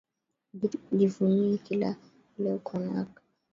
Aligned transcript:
Jivunie 0.97 1.53
kile 1.65 1.89
uko 2.55 2.73
nakyo 2.85 3.19